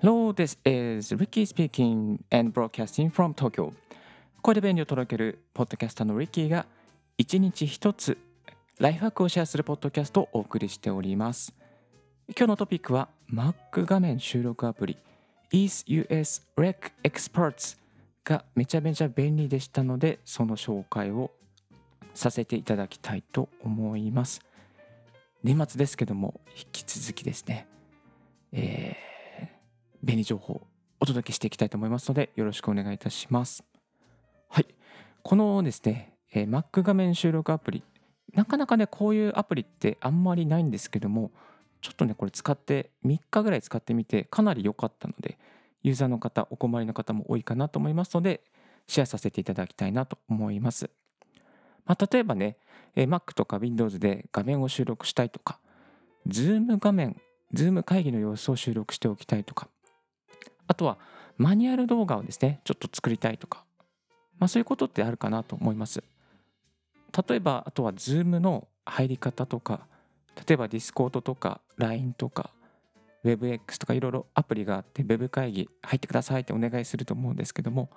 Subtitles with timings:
[0.00, 3.72] Hello, this is Ricky speaking and broadcasting from Tokyo.
[4.40, 6.66] 声で便利を届けるポッドキャスターのリッキーが
[7.18, 8.16] 一日一つ
[8.78, 11.52] ライフハックをシェアするポッドキャストをお送りしております。
[12.28, 14.96] 今日のトピックは Mac 画面収録アプリ
[15.52, 17.78] EaseUS Rec Experts
[18.24, 21.30] がめちゃめちゃ便利でしたのでその紹介を
[22.14, 24.40] させていただきたいと思います。
[25.42, 27.68] 年末ですけども引き続きですね、
[28.52, 29.16] えー
[30.06, 30.60] 便利情報を
[31.00, 33.64] お届けしていきたいと思いますのでよろしくお願いいたします。
[34.48, 34.66] はい。
[35.22, 37.82] このですね、えー、Mac 画面収録アプリ、
[38.32, 41.32] なかなかね、こういうアプリってあんまりないんですけども、
[41.82, 45.38] ちょっとね、これ使って3日ぐらい使ってみてかなり良かったので、
[45.82, 48.42] ユーザーの方、お困りの方も多いかなと思いますので、
[48.86, 50.90] シェアさせていただきたいなと思います。
[51.86, 52.56] まあ、例えばね、
[52.94, 55.58] Mac とか Windows で画面を収録したいとか、
[56.28, 57.20] Zoom 画面、
[57.54, 59.68] Zoom 会議の様子を収録しておきたいとか、
[60.66, 60.98] あとは
[61.38, 63.64] マニュアル動画をですね、ちょっと作りたいとか、
[64.38, 66.02] まあそういうことってあるかなと思います。
[67.28, 69.86] 例えば、あとは Zoom の入り方とか、
[70.46, 72.50] 例えば Discord とか LINE とか
[73.24, 77.90] WebX とかいろいろアプリがあって Web 会議入ってくださいってお願いすると思うんですけども、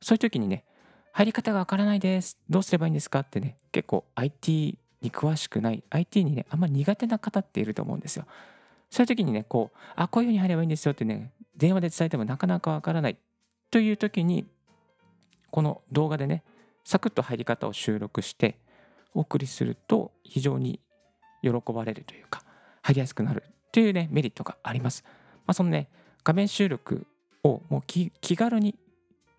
[0.00, 0.64] そういう時にね、
[1.12, 2.38] 入り方がわからないです。
[2.48, 3.20] どうすればいいんですか？
[3.20, 8.26] ってね、結構 IT に詳しくない、IT にね、あんまり苦手な方っていると思うんですよ。
[8.90, 13.18] そういう時にね、こう、あ、こういうふうに入ればいいんですよってね、電話で伝えてもなかなかわからない
[13.70, 14.46] という時に、
[15.50, 16.42] この動画でね、
[16.84, 18.58] サクッと入り方を収録して
[19.14, 20.80] お送りすると非常に
[21.42, 22.42] 喜ばれるというか、
[22.82, 23.42] 入りやすくなる
[23.72, 25.04] というね、メリットがあります。
[25.46, 25.88] まあ、そのね、
[26.24, 27.06] 画面収録
[27.44, 28.74] をもう気軽に、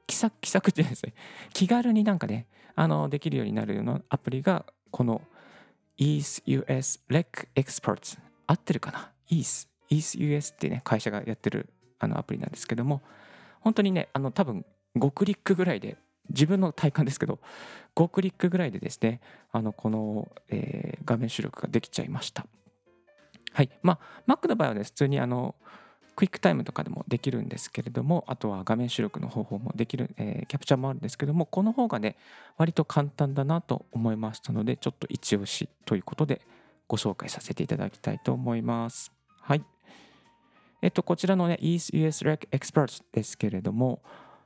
[0.10, 1.14] 気さ気さくってですね、
[1.54, 5.22] 気軽になんかね、あの、できるようになるようなアプリが、この
[6.00, 13.04] EaseUS Rec Experts 合ってるかな？EASE、EaseUS ってね、会社がやってるあのアプリなんですけども、
[13.60, 14.66] 本当にね、あの多分
[14.98, 15.98] 5クリックぐらいで、
[16.30, 17.38] 自分の体感ですけど、
[17.96, 19.22] 5クリックぐらいでですね、
[19.52, 22.48] あのこの、えー、画面収録ができちゃいました。
[23.54, 23.70] はい。
[23.84, 25.54] まあ、Mac の場合はね、普通にあの、
[26.20, 32.18] クイックタイムとかでもできるんですけれども、あとは画面収録の方法もできる、えー、キャプチャーもあるんですけども、この方がね、
[32.58, 36.42] 割と簡単だなと思いましたので、ちょっと一押しということで
[36.90, 39.14] ご紹介させていただきたいと思います。
[39.40, 39.64] はい。
[40.82, 44.02] えっと、こちらのね、EastUS Rec Experts ですけれども、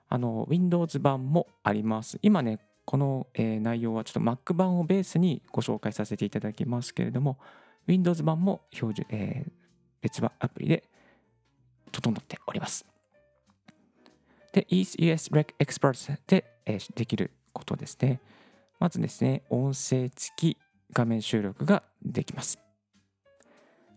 [0.09, 2.19] あの、Windows 版もあります。
[2.22, 7.40] 今ね、この、え、内容はちょっと Mac 版をベースにご紹介させていただきますけれども、
[7.88, 9.51] Windows 版も標準、えー、
[10.03, 10.92] 別版アプリで
[11.93, 12.85] 整っております。
[14.51, 18.19] で、EastUS Rec Experts で、え、できることですね。
[18.79, 20.57] まずですね、音声付き
[20.91, 22.59] 画面収録ができます。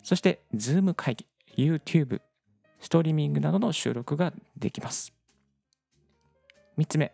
[0.02, 1.26] そして、Zoom 会議、
[1.56, 2.20] YouTube、
[2.80, 5.12] ストリーミングなどの収録ができます。
[6.78, 7.12] 3つ目、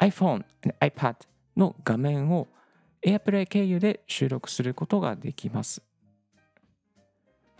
[0.00, 0.44] iPhone、
[0.80, 1.16] iPad
[1.56, 2.48] の画面を
[3.02, 5.82] AirPlay 経由で収録することができます。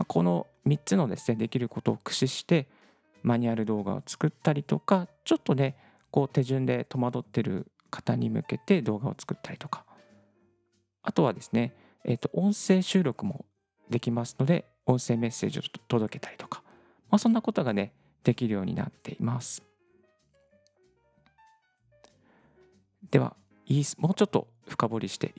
[0.08, 2.66] この3つのですね、できることを駆使して、
[3.22, 5.76] マニュアル動画を作ったりとか、ちょっとね、
[6.10, 9.84] こう手順で戸惑ってる方に向けて動画を作ったりとか、
[11.02, 13.44] あとはですね、えっ、ー、と、音声収録も
[13.90, 16.62] できますので、音声メッセージを届けたりとか、
[17.10, 17.92] まあ、そんなことがね、
[18.24, 19.62] できるようになっています。
[23.10, 23.36] では、
[23.98, 25.32] もうちょっと深掘りして、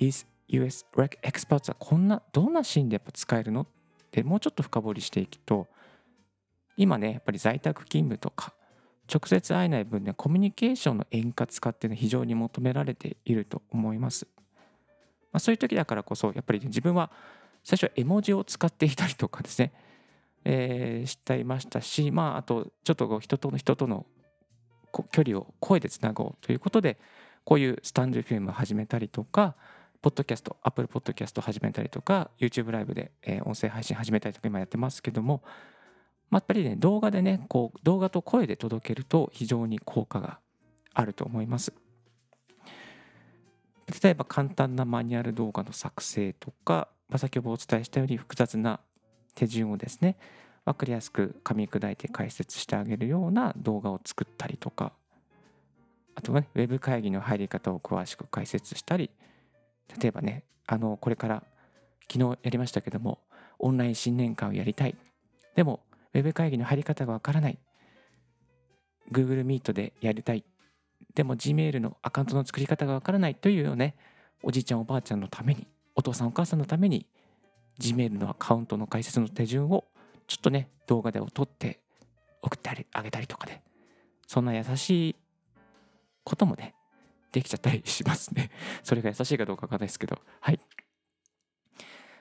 [0.47, 3.67] US Rec Experts はこんな、どんなシーンでやっぱ使えるのっ
[4.09, 5.67] てもうちょっと深掘りしていくと、
[6.75, 8.53] 今ね、やっぱり在宅勤務とか、
[9.11, 14.27] 直接会えない分で、コミュニケーションの円滑化っていうのは非常に求められていると思います。
[15.31, 17.11] まあ、そういう時だからこそ、やっぱり、自分は
[17.63, 19.73] 最初は絵文字を使っていたりとかですね、
[20.45, 24.05] えー、していましたし、まあ、あと、ちょっと人との人との
[25.11, 26.99] 距離を声でつなごうということで、
[27.43, 29.55] こういうスタンド FM を始めたりとか、
[30.01, 35.41] ポッドキャスト、Apple Podcast 始めたりとか、YouTube ライブで、え音声配信始めたりとか今やってますけども、
[36.29, 40.39] まあ、やっぱりね、動画でね、こう、動画と声で届けると非常に効果が
[40.93, 41.73] あると思います。
[44.03, 48.81] 例えば簡単なマニュアル動画の作成とか、まあ、先ほどお伝えしたように複雑な
[49.33, 50.17] 手順をですね
[50.65, 54.91] 分かりやすく噛み砕いて解説してあげるような動画を作ったりとか
[56.15, 59.09] あとはねウェブ会議の入り方を詳しく解説したり
[59.99, 61.43] 例えばねあのこれから
[62.11, 63.19] 昨日やりましたけども
[63.59, 64.95] オンライン新年会をやりたい。
[65.55, 65.81] でも
[66.13, 67.57] ウェブ会議の入り方がわからない。
[69.11, 70.43] Google Meet でやりたい。
[71.15, 73.35] でも Gmail のアカウントの作り方がわからない。
[73.35, 73.95] というよね
[74.43, 77.07] おじいちゃんおばあちゃんのためにお父さんお母さんのために
[77.79, 79.85] Gmail のアカウントの開設の手順を
[80.27, 81.79] ちょっとね動画で撮って
[82.41, 83.61] 送ってあげたりとかで
[84.27, 85.15] そんな優しい
[86.23, 86.75] こともね
[87.31, 88.51] できちゃったりしますね
[88.83, 90.59] それが優しいかどうかわかんないですけどはい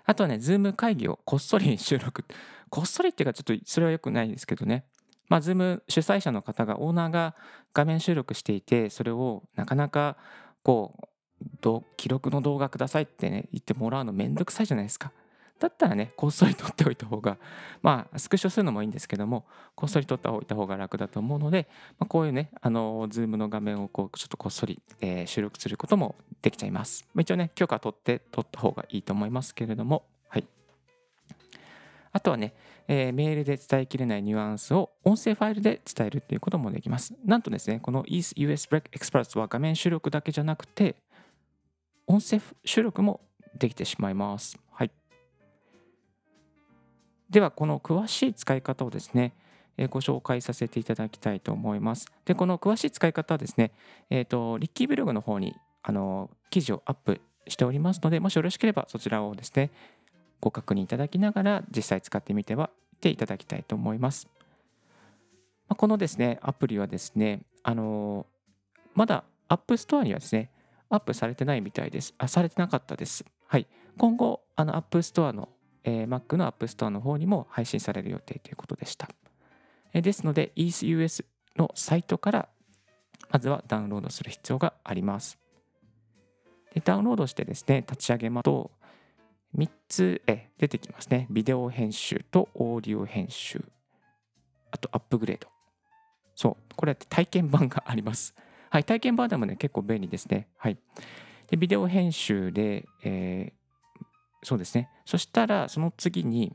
[0.06, 2.25] あとはね、ズーム会議をこっそり収録。
[2.70, 4.85] こっそりっていうか、ちょっとそれは良くないですけどね。
[5.29, 7.35] まあ、ズーム主催者の方が、オーナーが
[7.75, 10.17] 画面収録していて、それをなかなか、
[10.62, 15.12] こう、記録の動画くださいってね、言ってもらうのめんどくさいじゃないですか。
[15.58, 17.38] だったらね、こっそり撮っておいた方が、
[17.82, 21.69] まあ、スクショするのもいいんですけども、こっそり撮っておいた方が楽だと思うので、
[21.99, 27.08] まあ、こういうね、あの、ズームの画面をこう、ちょっとこっそり、えー、収録することもできちゃいます。
[27.14, 30.44] ま一応ね、許可取って撮った方がいいと思いますけれども、はい。
[32.12, 32.55] あとはね、
[32.88, 37.14] えー、メールで伝えきれないニュアンスを音声ファイルで伝えるということもできます。
[37.25, 40.97] なんとですね、この EaseUS RecExperts は画面収録だけじゃなくて、
[42.06, 43.20] 音声収録も
[43.59, 44.56] できてしまいます。
[47.31, 49.32] では、この詳しい使い方をですね、
[49.90, 52.06] ご紹介させていただきたいと思います。
[52.25, 53.73] で、この詳しい使い方はですね、
[54.11, 59.70] えっ、ー、と、リッキーブログの方にあの記事をアップしておりますので、もしよろしければそちらをですね、
[60.40, 62.70] ご確認いただきながら実際使ってみては
[63.05, 64.28] いただきたいと思います。
[65.69, 68.26] このですね、アプリはですね、あの
[68.94, 70.50] まだ App Store にはですね、
[70.88, 72.14] アップされてないみたいです。
[72.19, 73.25] あ、されてなかったです。
[73.46, 73.67] はい。
[73.99, 75.49] 今後、あの App Store の、
[75.87, 79.09] えー、Mac の App Store の方にも配信される予定ということでした。
[79.94, 81.25] えー、ですので、EaseUS
[81.56, 82.49] のサイトから
[83.31, 85.38] まずはダウンロードする必要があります。
[86.75, 88.71] でダウンロードしてですね、立ち上げますと、
[89.56, 91.27] 3つえ出てきますね。
[91.31, 93.65] ビデオ編集とオーディオ編集。
[94.71, 95.49] あとアップグレード。
[96.35, 98.35] そう、これって体験版があります。
[98.69, 100.49] はい、体験版でもね、結構便利ですね。
[100.59, 100.79] はい。
[101.49, 103.65] で、ビデオ編集で、えー、
[104.46, 104.88] そうですね。
[105.04, 106.54] そしたら、その次に、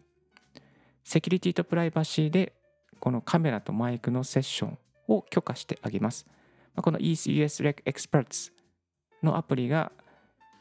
[1.03, 2.53] セキュリティとプライバシーで、
[3.01, 4.77] このカメラとマイクのセッション
[5.09, 6.25] を許可してあげます。
[6.77, 8.53] この ECUS Rec Experts
[9.21, 9.91] のアプリが、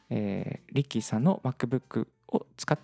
[0.09, 2.77] えー、リッキーさんの MacBook を使っ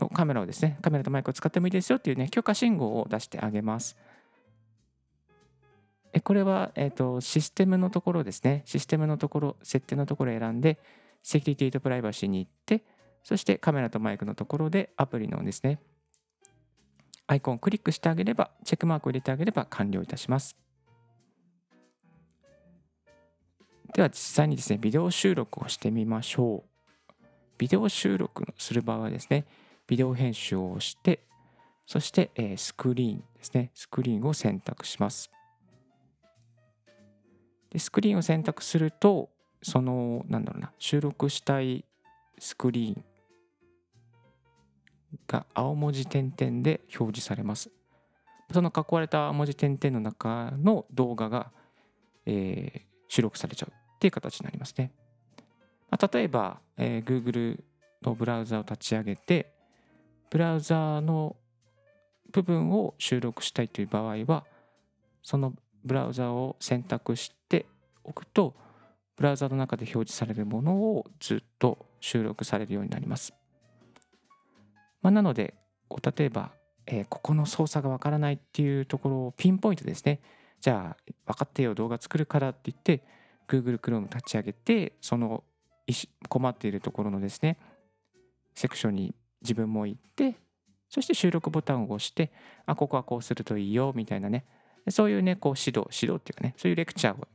[0.00, 3.96] のカメラをですね、カメラとマイクを使ってもいいですよっていうね、許可信号を出してあげます。
[6.12, 10.80] えこれは、えーと、システムのところですね、システムのところ、設定のところを選んで、
[11.22, 12.82] セキュリティとプライバシーに行って、
[13.24, 15.80] そしてカメラとマイクのところでアプリのですね、
[17.26, 20.56] アイコンをクリックしてあげれば、チェックマークを入れてあげれば完了いたします。
[23.94, 27.24] では実際にですね、ビデオ収録をしてみましょう。
[27.56, 29.46] ビデオ収録する場合はですね、
[29.86, 31.20] ビデオ編集をして、
[31.86, 35.30] そして、えスクリーンですね、スクリーンを選択します。
[37.70, 39.30] でスクリーンを選択すると、
[39.62, 41.86] その、なんだろうな、収録したい
[42.38, 43.04] スクリーン
[45.26, 47.70] が青文字点々で表示されます。
[48.52, 51.50] その囲われた青文字点々の中の動画が、
[52.26, 54.92] えー、収録されちゃうっていう形になりますね。
[55.90, 57.62] まあ、例えば、えー、Google
[58.02, 59.52] のブラウザを立ち上げて、
[60.30, 61.36] ブラウザの
[62.32, 64.44] 部分を収録したいという場合は、
[65.22, 67.66] そのブラウザを選択して
[68.02, 68.54] おくと、
[69.16, 73.32] ブラウザの中で表示されるものをずっと収録されるようになります。
[75.04, 75.52] まあ、なので、
[75.86, 76.52] こう例えば、
[76.86, 80.20] えー、ここの操作がわからないっていうところをピンポイントですね。
[80.60, 83.04] じゃあ、分かってよ、動画作るからって言って、
[83.46, 85.44] Google Chrome 立ち上げて、その
[86.30, 87.58] 困っているところのですね、
[88.54, 90.36] セクションに自分も行って、
[90.88, 92.32] そして収録ボタンを押して、
[92.64, 94.46] あ、ここはこうするといいよ、みたいなね、
[94.88, 97.28] そういうね、こう指導、指導っていうかね、そういうレクチャーを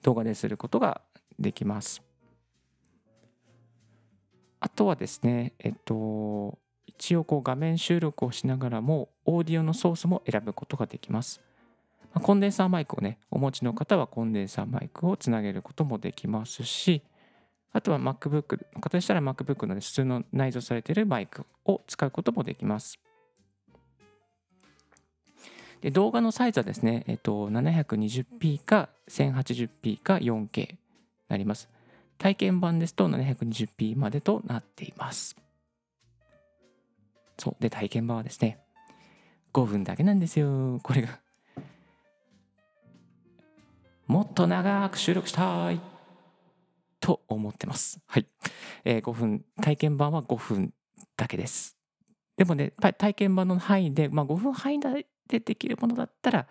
[0.00, 1.02] 動画ですることが
[1.38, 2.02] できます。
[4.60, 6.58] あとはですね、えっと、
[7.00, 11.40] 一応こう画面収録をしながらも、オーディオのソースも選ぶことができます。
[12.12, 17.02] コンデンサーマイクをね、お持ちの方はコンデンサーマイクをつなげることもできますし、
[17.72, 22.98] あとは MacBook の方でしたら MacBook の、ね、普通の内蔵されているマイクを使うこともできます。
[25.80, 30.78] で動画のサイズはですね、えっと、720p か 1080p か 4K に
[31.28, 31.70] なります。
[32.18, 35.40] 体験版ですと 720p までとなっています。
[37.40, 37.56] そう。
[37.58, 38.58] で、体験版はですね、
[39.54, 40.78] 5分だけなんですよ。
[40.82, 41.18] これが。
[44.06, 45.80] もっと長く収録したい
[47.00, 47.98] と思ってます。
[48.06, 48.26] はい。
[48.84, 50.74] えー、5分、体験版は5分
[51.16, 51.76] だけです。
[52.36, 56.46] でもね、体験版の範囲で、まあ、5分範囲でできるものだったら、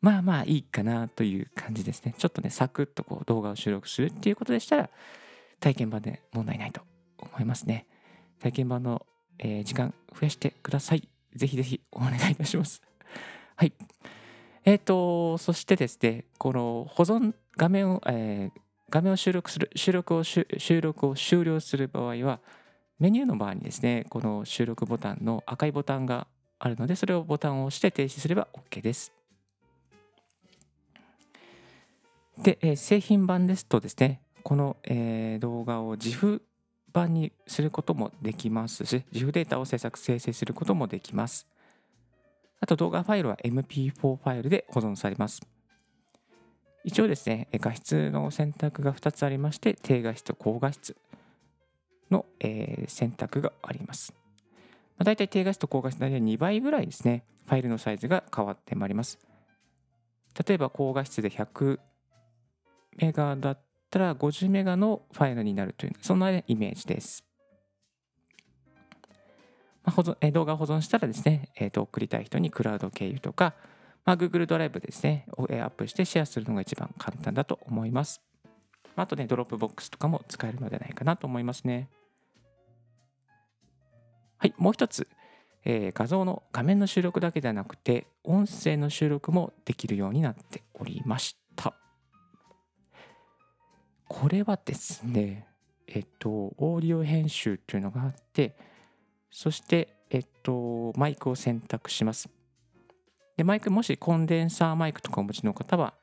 [0.00, 2.14] まあまあいいかなという感じですね。
[2.16, 4.90] ちょっとね、サクッとこう動画を収録するっていうことでしたら、
[5.60, 6.80] 体験版で問題ないと
[7.18, 7.86] 思いますね。
[8.40, 9.04] 体験版の、
[9.40, 11.08] えー時間増やしてください。
[11.34, 12.82] ぜひぜひお願いいたします。
[13.56, 13.72] はい。
[14.64, 18.60] えっ、と、そしてですね、この保存、画面を、えー
[18.92, 20.44] 画面を収録する、収録を収
[20.80, 22.40] 録を終了する場合は、
[22.98, 26.26] メニューの場合にですね、この収録ボタンの赤いボタンが
[26.58, 29.12] あるので、それをボタンを押して停止すれば OK です。
[32.42, 36.42] で、えー製品版ですとですね、この、えー動画を自負
[36.92, 41.46] 版にすることもできますし、自負データを制作、生成することもできます。
[42.60, 45.40] あと動画ファイルは MP4 ファイルで保存されます。
[46.84, 50.96] 一応ですね、画質の選択が2つありまして、低画質と高画質
[52.10, 54.12] の、え選択があります。
[54.98, 59.18] まあ、大体低画質と高画質大体2倍ぐらいですね、ファイルのサイズが変わってまいります。
[60.46, 61.80] 例えば高画質で100
[62.96, 63.56] メガだ
[63.90, 67.24] ったら50メガのファイルになるという、そんなイメージです。
[69.82, 73.54] まあ保存え動画を保存したらですね、えーと送りたい人にクラウド経由とか、
[74.04, 78.20] まあ、Google ドライブですね、えアップしてシェアするのが一番簡単だと思います。
[78.94, 81.88] あとね、ドロップボックスとかも使えるのではないかなと思いますね。
[84.38, 85.08] はい、もう一つ、
[85.64, 91.49] えー画像の画面の収録だけではなくて、音声の収録もできるようになっておりました。
[94.12, 95.46] これはですね、
[95.86, 98.56] えっと、オーディオ編集というのがあって、
[99.30, 102.28] そして、えっと、マイクを選択します。
[103.36, 105.94] で、マイク、もしコンデンサーマイクとかお持ちの方は、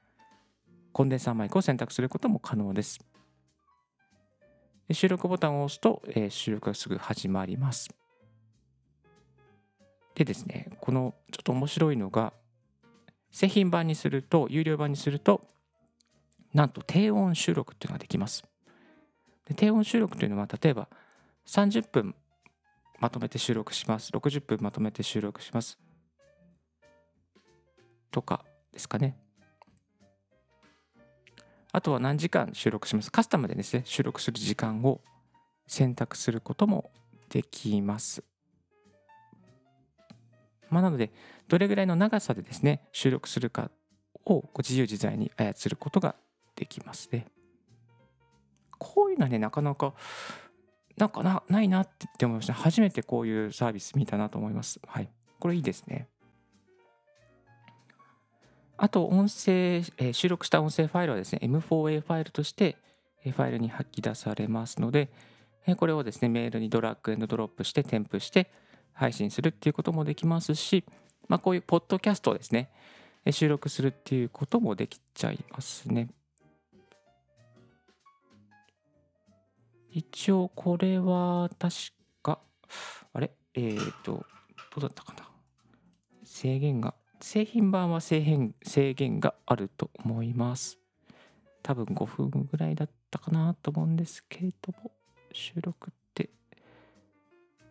[0.93, 3.01] コンデンサーマイクを選択することも可能です。
[4.87, 7.89] で収録ボタンを押すと、えー収録がすぐ始まります。
[10.15, 12.31] でですね、このちょっと面白いのが、
[13.31, 15.45] 製品版にすると、有料版にすると、
[16.53, 18.43] なんと低音収録っていうのができます。
[19.45, 20.87] で低音収録というのは、例えば
[21.45, 22.15] 30分
[22.99, 24.11] まとめて収録します。
[24.11, 25.77] 60分まとめて収録します。
[28.11, 29.17] とかですかね。
[31.71, 33.11] あとは何時間収録します。
[33.11, 35.01] カスタムでですね、収録する時間を
[35.67, 36.91] 選択することも
[37.29, 38.23] できます。
[40.69, 41.11] まあ、なので、
[41.47, 43.69] どれぐらいの長さでですね、収録するか
[44.25, 46.15] をご自由自在に操ることが
[46.57, 47.27] できますね。
[48.77, 49.93] こういうのはね、なかなか、
[50.97, 52.53] なんかなないなって思いました。
[52.53, 54.79] 初めてこういうサービス見たなと思います。
[54.85, 55.09] はい。
[55.39, 56.07] これいいですね。
[58.77, 62.77] あと、音声、えー収録した音声ファイルはですね、M4A ファイルとして、
[63.23, 65.09] ファイルに吐き出されますので、
[65.67, 68.51] えーこれをですね、メールにドラッグエンドドロップして、添付して
[68.93, 70.83] 配信するっていうこともできますし、
[71.27, 72.69] まあ、こういうポッドキャストをですね、
[73.31, 76.09] 収録するっていうこともできちゃいますね。
[79.97, 81.75] 一応、これは確
[82.21, 82.39] か、
[83.13, 83.31] あれ？
[83.55, 85.27] えっ、ー、と、どうだったかな？
[86.23, 90.77] 制限が、製品版は制限制限があると思います。
[91.63, 94.91] 多分5分ぐらいだったかなと思うんですけれども、
[95.33, 96.29] 収録って、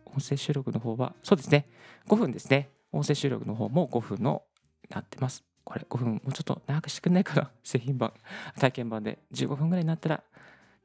[0.03, 1.69] 音声収録の方は、そうですね、
[2.09, 2.71] 5分ですね。
[2.91, 4.43] 音声収録の方も5分の
[4.89, 5.45] なってます。
[5.63, 7.51] これ5分、もうちょっと長くしてくんないかな？
[7.63, 8.11] 製品版、
[8.59, 10.23] 体験版で15分ぐらいになったら、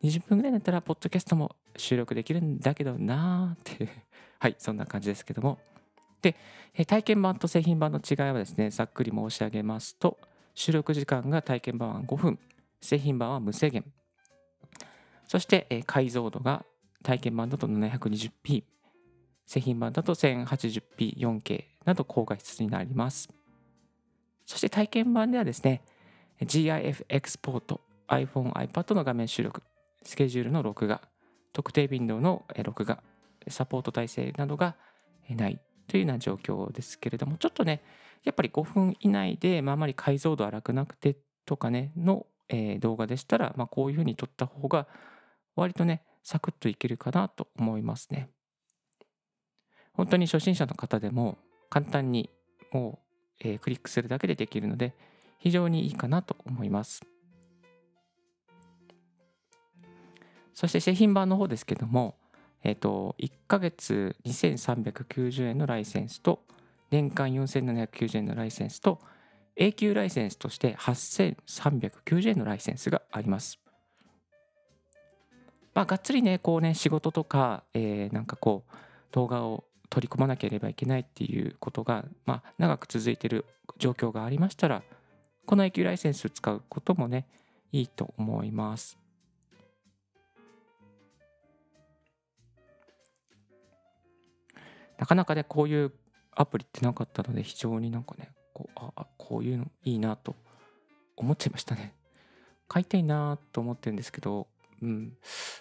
[0.02, 3.88] 20分ぐらいになったら、ポッドキャストも収録できるんだけどなーって、
[4.40, 5.59] はい、そんな感じですけども。
[6.21, 6.37] で、
[6.87, 10.18] 体験版と製品版の違いはですね、ざっくり申し上げますと、
[10.54, 12.38] 収録時間が体験版は5分、
[12.80, 13.85] 製品版は無制限。
[15.26, 16.64] そして、解像度が
[17.02, 18.64] 体験版だと 720p、
[19.47, 23.28] 製品版だと 1080p、4K など高画質になります。
[24.47, 25.82] そして体験版ではですね、
[26.40, 29.62] GIF エクスポート、iPhone、iPad の画面収録、
[30.04, 31.02] スケジュールの録画、
[31.52, 33.02] 特定ウィンドウの録画、
[33.49, 34.76] サポート体制などが
[35.28, 37.82] ないというような状況ですけれども、ちょっとね、
[38.25, 44.87] やっぱり5分以内で、まあ、あまり解像度荒くなくてとかね、の、えー動画でしたら、まあ、こういうふうに撮った方が、
[45.56, 48.30] 割とね、サクッといけるかなと思いますね。
[49.92, 51.37] 本当に初心者の方でも
[51.68, 52.30] 簡単に
[52.73, 53.00] も
[53.42, 54.94] う、えークリックするだけでできるので、
[55.38, 57.12] 非常にいいかなと思います。
[60.54, 62.16] そして製品版の方ですけども、
[62.64, 66.44] えっ、と、1ヶ月2390円のライセンスと、
[66.90, 69.00] 年間4790円のライセンスと、
[69.56, 73.59] 永久ライセンスとして8390円のライセンスがあります。
[75.75, 78.75] まあ、がっつりね、こうね、仕事とか、えーなんかこう、
[79.12, 83.44] 動画を取り込まなければいけないっていうことが、まあ、長く続いている
[83.78, 84.82] 状況がありましたら、
[85.47, 87.26] この永久ライセンスを使うこともね、
[87.73, 89.01] いいと思います。
[94.99, 95.92] なかなかねこういう
[96.34, 100.34] アプリってなかったので非常になんかねこうあこういうのいいなと
[101.16, 101.94] 思っちゃいましたね。
[102.68, 104.46] 買いたいなと思ってるんですけど
[104.80, 105.16] うん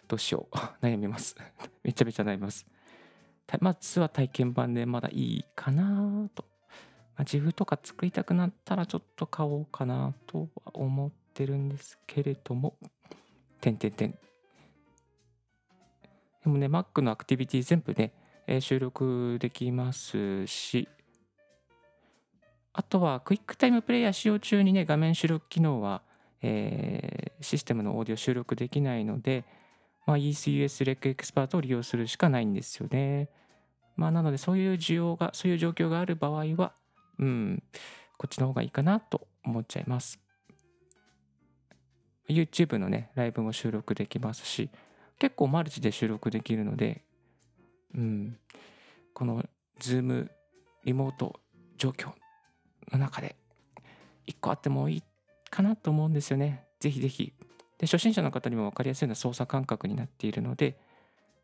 [0.08, 0.56] どうしよう。
[0.86, 1.36] 悩みます。
[1.84, 2.66] めちゃめちゃ悩みます。
[3.60, 6.46] まずは体験版でまだいいかなと、
[7.16, 12.78] まあ、自分とか作りたくなったらちょっと買おうかなとは思ってるんですけれども。
[13.60, 14.18] 点点点
[16.44, 18.14] でもね Mac のアクティビティ全部ね、
[18.48, 20.88] え、収録できますし
[22.74, 26.02] あとはクイックタイムプレイヤー使用中にね画面収録機能は、
[26.42, 29.44] えー、システムのオーディオ収録できないので、
[30.06, 33.30] まあ、ECUS レックエクスパートを利用するしかないんですよね。
[33.98, 36.74] まあ、なのでそういう需要がそういう状況がある場合は
[37.20, 37.64] うん
[38.18, 40.20] こっちの方がいいかなと思っちゃいます
[42.30, 44.70] YouTube のねライブも収録できますし
[45.20, 47.04] 結構マルチで収録できるので
[47.96, 48.38] うん
[49.14, 49.44] この
[49.80, 50.30] Zoom
[50.86, 51.40] リモート
[51.78, 52.12] 状況
[52.92, 53.36] の中で
[54.28, 55.04] 1個あってもいい
[55.50, 57.34] かなと思うんですよねぜひぜひ
[57.78, 60.78] で初心者の方にも分かりやすいような操作感覚になっているので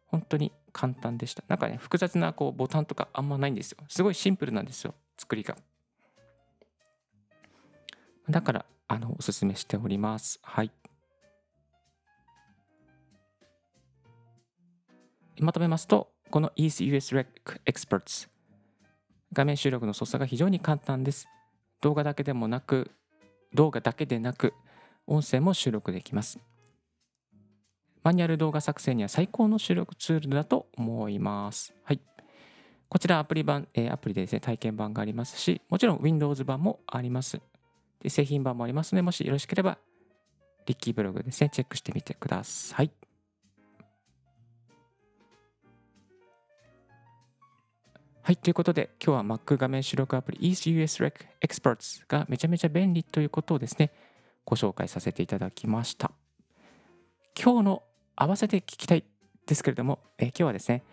[0.07, 1.43] 本当に簡単でした。
[1.47, 3.77] なんかね、複雑なこうボタンとかあんまないんですよ。
[3.89, 5.57] すごいシンプルなんですよ、作りが。
[8.29, 10.39] だから、あの、おすすめしております。
[10.43, 10.71] はい。
[15.39, 17.25] まとめますと、この EasyUS Rec
[17.65, 18.27] Experts
[19.33, 21.27] 画面収録の操作が非常に簡単です。
[21.81, 22.91] 動画だけでもなく、
[23.53, 24.53] 動画だけでなく、
[25.05, 26.39] 音声も収録できます。
[28.03, 31.73] マニュアル動画作成には最高の収録ツールだと思います。
[31.83, 31.99] はい。
[32.89, 37.41] こちらアプリ版、えー、アプリでですね、体験版がありますし、もちろん Windows 版もあります。
[38.01, 39.77] で製品版もありますので、もしよろしければ、
[40.65, 42.91] リッキーブログですね、チェックしてみてください。
[48.27, 53.89] はい、ということで、今日は Mac 画面収録アプリ EasyUS Rec Experts がめちゃめちゃ便利ということをですね、
[54.43, 56.11] ご紹介させていただきました。
[57.41, 57.83] 今日の
[58.17, 59.05] 合わせて聞きたい
[59.45, 60.83] ですけれども、え、今日はですね、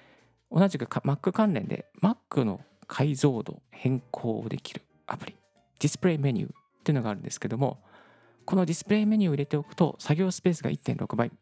[0.48, 5.34] 同じく Mac 関連で Mac の解像度変更できるアプリ、
[5.80, 6.52] ディスプレイメニューっ
[6.84, 7.82] ていうのがあるんですけども、
[8.44, 11.32] このディスプレイメニューを入れておくと作業スペースが1.6倍。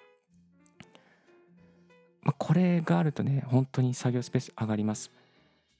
[2.23, 5.13] まあ、これがあるとね、本当に作業スペース上がります。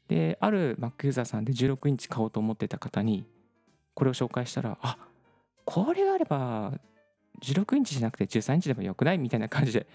[0.07, 3.25] で、ある Mac ユーザーさんで16インチ買おうと思ってた方に、
[3.97, 4.99] これを紹介したら、あ
[5.65, 6.73] これがあれば、
[7.43, 9.87] 16インチじゃなくて13インチでもよくないみたいな感じで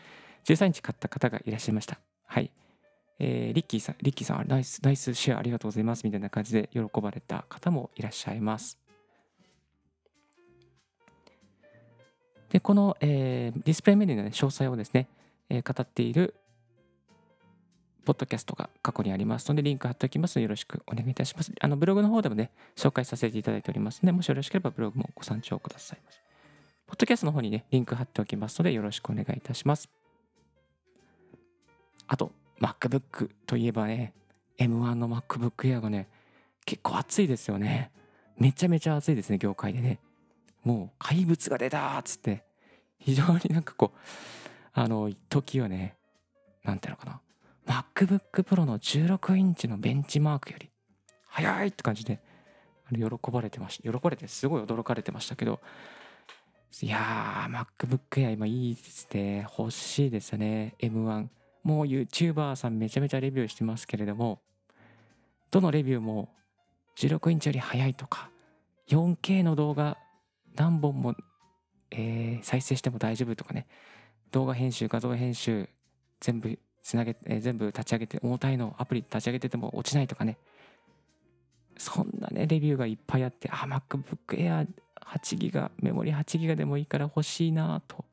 [0.45, 1.99] 13日買った方がいらっしゃいました。
[2.25, 2.51] はい。
[3.19, 8.79] えー、リッキーさん、リッキーさん、ナイス、ナイスシェアありがとうございますみたいな感じで喜ばれた方もいらっしゃいます。
[12.49, 15.07] で、この、えー、ディスプレイメニューの、ね、詳細をですね、
[15.49, 16.33] えー、語っている
[18.03, 21.51] ポッドキャストが過去にありますので、リンク貼っておきますので、よろしくお願いいたします。
[21.59, 26.19] あのブログの方でもね、紹介させていただいておりますので、もしよろしければブログもご参照くださいませ。
[26.87, 29.89] ポッドキャストの方にね、リンク貼っておきますので、よろしくお願いいたします。
[32.07, 34.13] あと、MacBook といえばね、
[34.57, 36.09] M1 の MacBook Air がね、
[36.65, 37.91] 結構熱いですよね。
[38.37, 39.99] めちゃめちゃ熱いですね、業界でね。
[40.63, 42.43] もう怪物が出たっつって、
[42.99, 43.97] 非常になんかこう、
[44.73, 45.95] あの、時はね、
[46.63, 47.21] なんていうのかな、
[47.67, 50.69] MacBook Pro の16インチのベンチマークより
[51.27, 52.19] 早いって感じで、
[52.91, 53.89] 喜ばれてました。
[53.89, 55.61] 喜ばれてすごい驚かれてましたけど、
[56.81, 59.47] いやー、MacBook Air 今いいですね。
[59.57, 60.75] 欲しいですね。
[60.79, 61.27] M1。
[61.63, 64.41] もう YouTuber さんめちゃめちゃレビューしてますけれども、
[65.51, 66.29] どのレビューも
[66.97, 68.29] 16インチより速いとか、
[68.89, 69.97] 4K の動画
[70.55, 71.15] 何本も、
[71.91, 73.67] えー再生しても大丈夫とかね、
[74.31, 75.69] 動画編集、画像編集、
[76.19, 80.37] 全部つなげ、えー全部立ち上げて、重たいのアプリ立ち上げてても落ちないとかね、
[81.77, 84.67] そんなね、レビューがいっぱいあって、あ、MacBook Air
[85.01, 88.05] 8ギガ、メモリ8ギガでもいいから欲しいなと。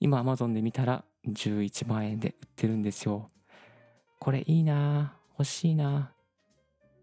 [0.00, 3.30] 今 Amazon で見たら11万円で売ってるんですよ。
[4.18, 6.12] これいいな欲しいな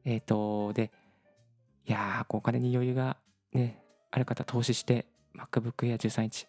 [0.04, 0.91] えっ、と、で、
[1.86, 3.17] いやー、お金に余裕が
[3.54, 6.47] ね、ある方投資して MacBook Air 13インチ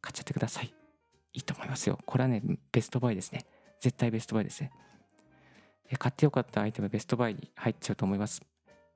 [0.00, 0.72] 買っちゃってください。
[1.32, 1.98] いいと思いますよ。
[2.04, 3.44] これはね、ベストバイですね。
[3.80, 4.72] 絶対ベストバイですね。
[5.98, 8.42] 買ってよかったアイテムベストバイに入っちゃうと思います。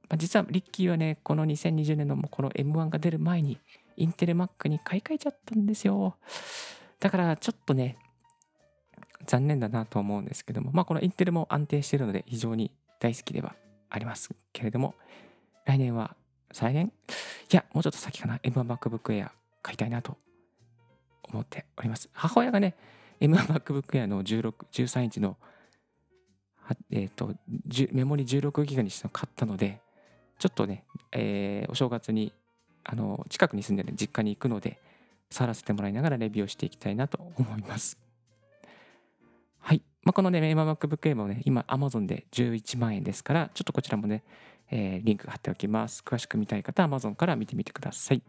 [0.08, 3.58] まあ、実はリッキーはね、この2020年のこの M1 が出る前に
[3.96, 6.16] インテル Mac に買い替えちゃったんですよ。
[7.00, 7.96] だからちょっとね、
[9.26, 13.54] 残念だなと思うんですけども、まあこのインテルも安定しているので非常に大好きでは
[13.88, 14.94] ありますけれども、
[15.64, 16.16] 来年は、
[16.52, 16.92] 再来年
[17.50, 19.30] いや、もうちょっと先かな、M1 MacBook Air
[19.62, 20.16] 買いたいなと
[21.22, 22.10] 思っております。
[22.12, 22.74] 母親がね、
[23.20, 25.36] M1 MacBook Air の16、13インチの
[26.62, 27.34] はえー、と
[27.92, 29.80] メモリ16ギガにして買ったので
[30.38, 32.32] ちょっとね、えーお正月に
[32.84, 34.80] あの近くに住んでる実家に行くので
[35.30, 37.98] 触らせてもらいながらレビューをしていきたいなと思います。
[39.60, 44.24] はい、まあ、このね今 MacBook Air もね今 Amazon で11万円ですからちょっとこちらもね、
[44.70, 46.02] えーリンク貼っておきます。
[46.04, 48.22] 詳しく見たい方は Amazon から見てみてください。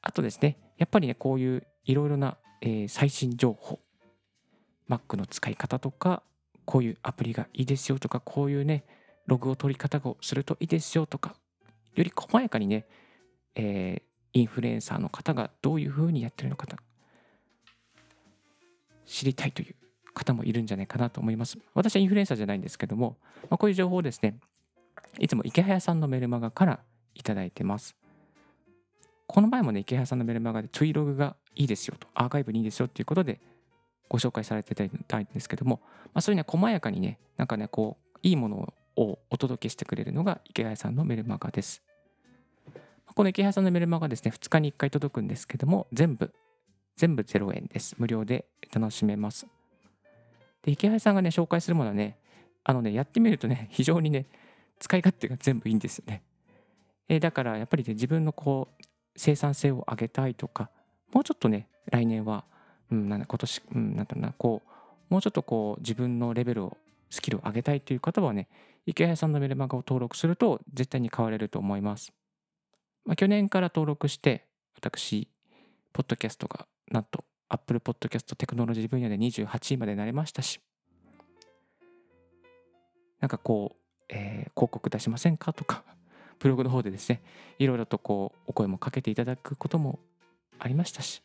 [0.00, 3.78] あとですねやっぱりねこういういろいろな、えー最新情報
[4.90, 6.24] Mac の使い方とか
[6.64, 8.84] こういうアプリがいいですよとかこういうね
[9.26, 11.36] ログを取り方をするといいですよとか
[11.94, 12.86] より細やかにね、
[13.54, 16.66] えーインフルエンサーの方がどういうふうにやってるのか
[19.04, 19.74] 知りたいという
[20.14, 21.58] 方もいるんじゃないかなと思います。
[21.74, 24.38] 私はインフルエンサーじゃないんですけども、まあ、こういう情報をですね
[25.18, 26.80] いつも池早さんのメルマガから
[27.14, 27.94] いただいてます。
[29.26, 33.40] この前もね池早さんのメルマガで Twilog がいいですよとアーカイブにいいですよっていうことで
[34.12, 35.80] ご紹介されてたんですけども、
[36.12, 41.82] まあ、そういうね、細やかにね、なんかね、こう、いいものをお届けしてくれるのが池谷さんのメルマガです。
[43.14, 46.30] この池谷さんのメルマガですね、2日に1回届くんですけども、全部、
[46.96, 47.96] 全部0円です。
[47.96, 49.46] 無料で楽しめます。
[50.62, 52.18] で、池谷さんがね、紹介するものはね、
[52.64, 54.26] あのね、やってみるとね、 非常にね、
[54.78, 56.22] 使い勝手が全部いいんですよね。
[57.08, 58.82] えーだから、やっぱりね、自分のこう、
[59.16, 60.70] 生産性を上げたいとか、
[61.12, 62.44] もうちょっとね、来年は、
[62.90, 66.76] うん、なん今年、うん、なんだろうな、こう、もうちょっとこう、自分のレベルを、
[67.10, 68.48] スキルを上げたいという方はね、
[68.86, 72.12] 池谷さんのメルマガを登録すると、絶対に変われると思います。
[73.04, 74.46] まあ、去年から登録して、
[74.76, 75.28] 私、
[75.92, 80.60] ポッドキャストが、なんと、Apple Podcast テクノロジー分野で28位までなれましたし、
[83.20, 85.82] なんかこう、えー広告出しませんかとか、
[86.42, 87.22] ブログの方でですね、
[87.60, 90.00] いろいろとこう、お声もかけていただくことも
[90.58, 91.22] ありましたし、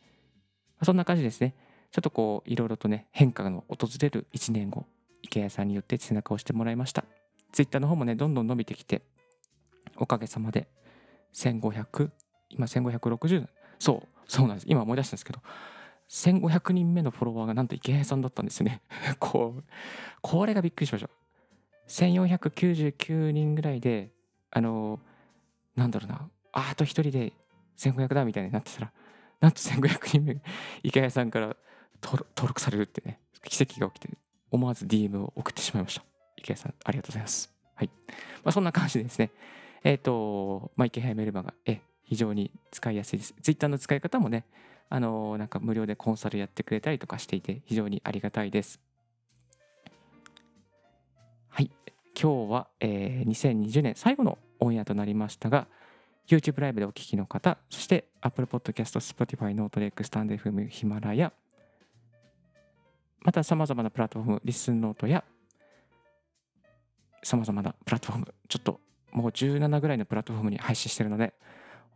[0.84, 1.56] そんな感じですね。
[1.90, 4.86] ちょっとこう、いろいろとね、変化の訪れる1年後、
[5.22, 7.04] 池谷さんによって背中を押してもらいました。
[7.50, 9.02] Twitter の方もね、どんどん伸びてきて、
[9.96, 10.68] おかげさまで、
[11.34, 12.10] 1500、
[12.50, 13.48] 今1560、
[13.80, 14.66] そう、そうなんです。
[14.68, 15.40] 今思い出したんですけど、
[16.10, 18.82] 1500人目のフォロワーがなんと池谷さんだったんですね。
[19.18, 19.64] こう、
[20.22, 21.10] これがびっくりしました。
[21.88, 24.12] 1499人ぐらいで、
[24.50, 25.00] あの、
[25.78, 27.32] なんだろうな、あと一人で
[27.78, 28.92] 1500だみたいになってたら、
[29.40, 30.42] なんと1500人目、
[30.82, 31.56] 池谷さんから
[32.02, 34.12] 登録されるってね、奇跡が起きて、
[34.50, 36.04] 思わず DM を送ってしまいました。
[36.36, 37.54] 池谷さん、ありがとうございます。
[37.76, 37.90] はい。
[38.44, 39.30] まあ、そんな感じでですね、
[39.84, 43.34] えっ、と、まあ、池谷メルマガ、え、非常に使いやすいです。
[43.40, 44.46] Twitter の使い方もね、
[44.90, 48.80] あのなんか無料でコンサルやってくれたりとかしていて、非常にありがたいです。
[51.48, 51.70] はい。
[52.20, 55.66] 今日は、えー2020年最後のオンエアとなりましたが、
[56.26, 61.32] YouTube ライブでお聞きの方、そして Apple Podcast、Spotify、ノートレック、スタンド FM、ヒマラヤ、
[63.20, 65.24] また様々なプラットフォーム、リスンノートや、
[67.22, 68.80] 様々なプラットフォーム、ちょっと
[69.12, 71.34] もう17ぐらいのプラットフォームに配信してるので、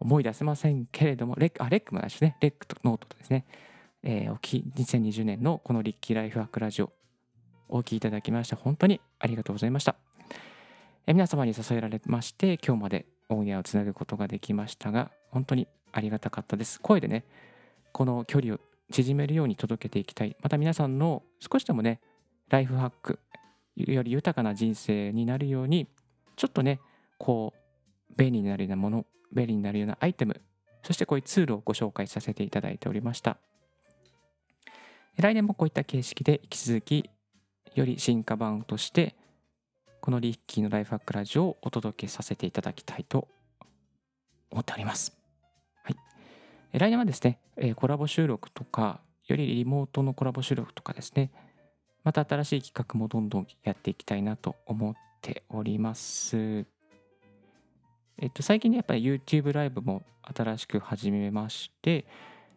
[0.00, 2.36] 思い出せませんけれども、レック、あ、レックもないですね。
[2.40, 3.44] レックとノートとですね。
[4.02, 6.92] えーおき2020年のこのリッキーライフワークラジオ、
[7.68, 9.94] お聞きいただきまして、本当にありがとうございました。
[11.06, 16.80] え皆様に支えられまして、今日までオンエアをつなぐことができましたが、本当にありがたかったです。
[16.80, 17.24] 声でね、
[17.92, 18.60] この距離を
[18.92, 20.36] 縮めるように届けていきたい。
[20.40, 22.00] また皆さんの少しでもね、
[22.50, 23.18] ライフハック、
[23.76, 25.88] より豊かな人生になるように、
[26.36, 26.80] ちょっとね、
[27.18, 30.40] こう、便利になるようなもの、便利になるようなアイテム、
[30.84, 33.38] そしてこういうツールをご紹介させていただいておりました。
[35.16, 37.10] 来年もこういった形式で引き続き
[37.74, 39.14] より進化版として
[40.02, 43.28] このリッキーのライフハックラジオをお届けさせていただきたいと
[44.50, 45.16] 思っております。
[45.84, 45.96] はい。
[46.76, 47.38] 来年はですね、
[47.76, 51.30] コラボ収録とか、よりリモートのコラボ収録とかですね、
[52.02, 56.66] また新しい企画もどんどんやっていきたいなと思っております。
[58.18, 62.06] えっと、最近ね、やっぱり YouTube ライブも新しく始めまして、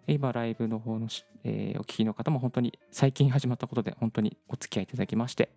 [0.07, 1.09] 今、ライブの方の、
[1.43, 5.51] えー、お聞きの方も本当に最近始まったことで本当にお付き合いいただきまして、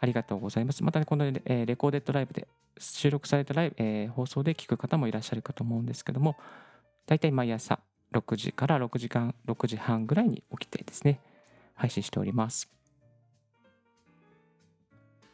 [0.00, 0.84] ありがとうございます。
[0.84, 2.46] またね、この、え、レコーデッドライブで
[2.78, 6.36] 収録されたライブ、えー、放送で聞く方もいらっしゃるかと思うんですけども、
[7.06, 7.80] だいたい毎朝
[8.12, 11.20] 6時から6時間、6時半ぐらいに起きてですね、
[11.74, 12.68] 配信しております。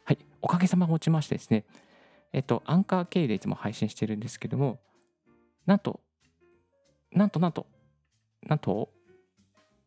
[0.03, 1.65] はい、おかげさま持ちましてですね、
[2.33, 4.79] えっと、アンカー経由でいつも配信してるんですけども、
[5.65, 5.99] なんと、
[7.11, 7.65] なんとなんと、
[8.43, 8.89] なんと、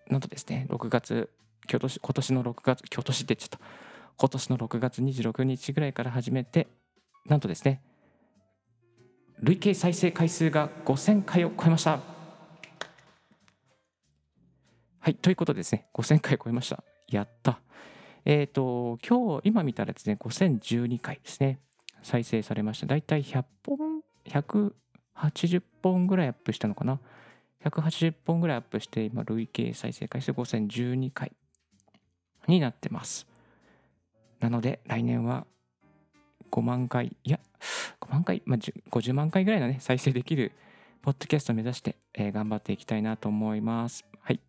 [0.08, 1.30] なんとですね、6月、
[1.70, 3.60] 今年今年の6月、今年ってちゃった。
[4.20, 6.66] 今年の6月26日ぐらいから始めて、
[7.26, 7.80] なんとですね、
[9.40, 12.00] 累計再生回数が5000回を超えました。
[14.98, 16.82] はい、ということでですね、5000回超えました。
[17.06, 17.60] やった。
[18.24, 21.60] えっ、ー、と、今日、今見たらですね、5012回ですね、
[22.02, 22.86] 再生されました。
[22.86, 26.98] だいたい100本、180本ぐらいアップしたのかな
[27.64, 31.30] ？180本ぐらいアップして、今、累計再生回数5012回
[32.48, 33.28] になってます。
[34.40, 35.46] なので来年は
[36.50, 37.40] 5万回、いや、
[38.00, 40.52] 5万回、まあ、50万回ぐらいのね、再生できる
[41.02, 44.04] ポッドキャストを目指して、えー、頑張っていきたいなと思います。
[44.20, 44.40] はい。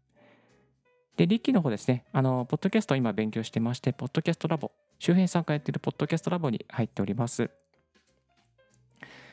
[1.17, 7.49] で、リッキーの方ですね、あの、ポッドキャストを今勉強してまして、ポッドキャストラボ、周辺さんがやっているポッドキャストラボに入っております。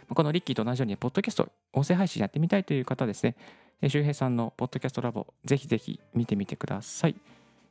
[0.09, 3.37] このリッキーと同じように、ポッドキャスト、音声配信やってみたいという方ですね、
[3.89, 7.17] 周平さんのポッドキャストラボ、ぜひぜひ見てみてください。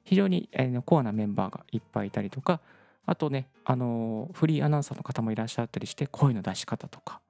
[0.06, 2.62] 非常に、えー、コアなメンバーがいっぱいいたりとか、
[3.06, 7.22] あとね、あのフリーアナウンサーの方もいらっしゃったりして、声の出し方とか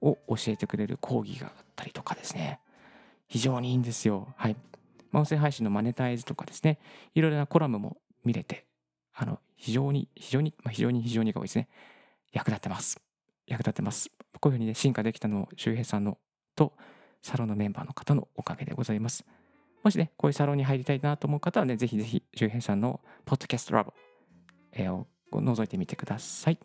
[0.00, 2.60] を教えてくれる講義があったりとかですね。
[3.28, 4.34] 非常にいいんですよ。
[4.36, 4.56] はい。
[5.12, 6.78] 音声配信のマネタイズとかですね、
[7.14, 8.66] いろいろなコラムも見れて、
[9.14, 11.68] あの、非常に、非常に、まあ、非常に非常にが多いですね。
[12.32, 13.00] 役立ってます。
[13.46, 14.10] 役立ってます。
[14.40, 16.18] こういうふうにね、進化できたのも周平さんの
[16.54, 16.74] と、
[17.22, 19.24] サロンのメンバーの方のおかげでございます。
[19.82, 23.92] もしね、こういうサロンに入りたいなと思う方はね、ぜひぜひ、周平さんのポッドキャストラボ、
[25.32, 26.58] を覗いてみてください。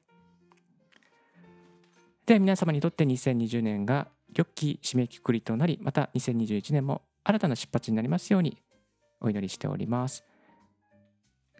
[2.25, 8.57] では皆様にとって2020年が良き締めくくりとなり、また2021年も新たな出発になりますように
[9.21, 10.23] お祈りしております。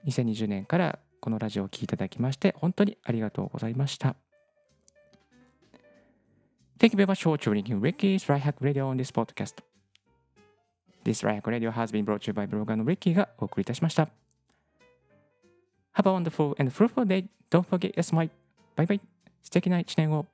[0.05, 4.15] 2020年からこのラジオを聴いていただきまして本当にありがとうございました。
[6.77, 9.74] Thank you very much for tuning in Ricky's Right Hack Radio on this podcast.
[11.05, 14.09] This Right Hack Radio has been brought to you by ブロガーの Ricky がお送りいたしました。
[15.93, 17.27] Have a wonderful and fruitful day.
[17.51, 18.29] Don't forget your smile.
[18.75, 18.99] Bye bye.。
[19.43, 20.25] 素敵な一年を。